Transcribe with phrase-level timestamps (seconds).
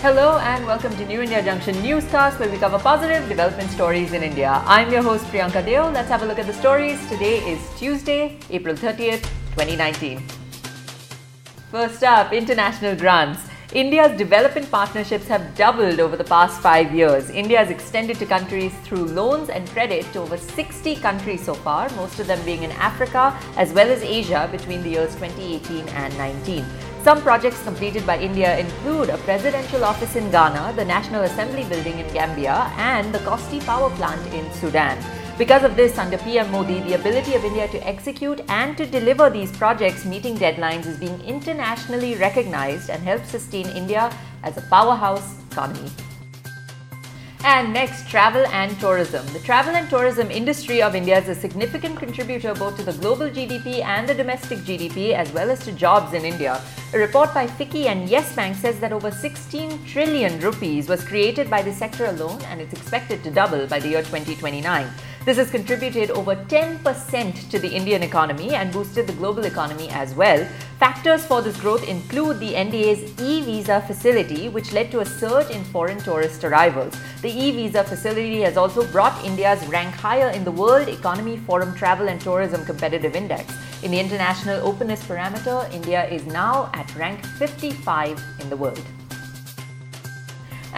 [0.00, 4.22] Hello and welcome to New India Junction Newscast where we cover positive development stories in
[4.22, 4.62] India.
[4.64, 5.90] I'm your host Priyanka Deo.
[5.90, 7.04] Let's have a look at the stories.
[7.08, 9.24] Today is Tuesday, April 30th,
[9.56, 10.22] 2019.
[11.72, 13.40] First up, international grants.
[13.72, 17.28] India's development partnerships have doubled over the past five years.
[17.30, 21.90] India has extended to countries through loans and credit to over 60 countries so far,
[21.96, 26.16] most of them being in Africa as well as Asia between the years 2018 and
[26.16, 26.64] 19.
[27.04, 31.98] Some projects completed by India include a presidential office in Ghana, the National Assembly building
[32.00, 34.98] in Gambia, and the Kosti power plant in Sudan.
[35.38, 39.30] Because of this, under PM Modi, the ability of India to execute and to deliver
[39.30, 45.36] these projects meeting deadlines is being internationally recognized and helps sustain India as a powerhouse
[45.52, 45.88] economy.
[47.44, 49.24] And next, travel and tourism.
[49.32, 53.30] The travel and tourism industry of India is a significant contributor both to the global
[53.30, 56.60] GDP and the domestic GDP, as well as to jobs in India.
[56.94, 61.48] A report by FICCI and Yes Bank says that over 16 trillion rupees was created
[61.48, 64.90] by the sector alone, and it's expected to double by the year 2029.
[65.28, 70.14] This has contributed over 10% to the Indian economy and boosted the global economy as
[70.14, 70.42] well.
[70.78, 75.50] Factors for this growth include the NDA's e visa facility, which led to a surge
[75.50, 76.94] in foreign tourist arrivals.
[77.20, 81.74] The e visa facility has also brought India's rank higher in the World Economy Forum
[81.74, 83.52] Travel and Tourism Competitive Index.
[83.82, 88.82] In the International Openness Parameter, India is now at rank 55 in the world.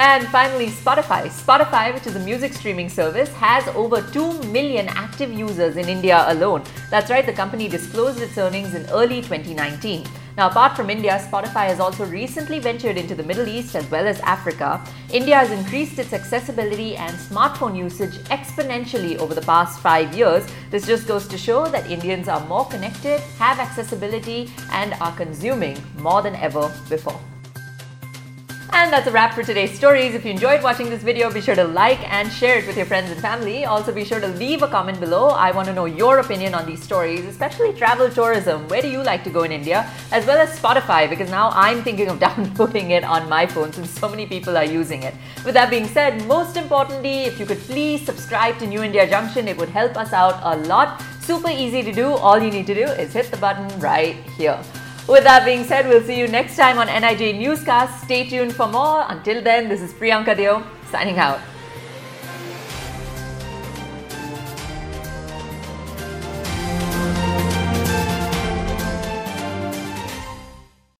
[0.00, 1.28] And finally, Spotify.
[1.28, 6.24] Spotify, which is a music streaming service, has over 2 million active users in India
[6.28, 6.62] alone.
[6.88, 10.06] That's right, the company disclosed its earnings in early 2019.
[10.38, 14.08] Now, apart from India, Spotify has also recently ventured into the Middle East as well
[14.08, 14.82] as Africa.
[15.12, 20.50] India has increased its accessibility and smartphone usage exponentially over the past five years.
[20.70, 25.76] This just goes to show that Indians are more connected, have accessibility, and are consuming
[25.98, 27.20] more than ever before.
[28.72, 30.14] And that's a wrap for today's stories.
[30.14, 32.86] If you enjoyed watching this video, be sure to like and share it with your
[32.86, 33.64] friends and family.
[33.64, 35.28] Also, be sure to leave a comment below.
[35.28, 38.68] I want to know your opinion on these stories, especially travel tourism.
[38.68, 39.90] Where do you like to go in India?
[40.12, 43.90] As well as Spotify, because now I'm thinking of downloading it on my phone since
[43.90, 45.14] so many people are using it.
[45.44, 49.48] With that being said, most importantly, if you could please subscribe to New India Junction,
[49.48, 51.02] it would help us out a lot.
[51.20, 52.06] Super easy to do.
[52.06, 54.62] All you need to do is hit the button right here.
[55.10, 58.04] With that being said, we'll see you next time on NIJ Newscast.
[58.04, 59.04] Stay tuned for more.
[59.08, 60.62] Until then, this is Priyanka Deo
[60.92, 61.40] signing out.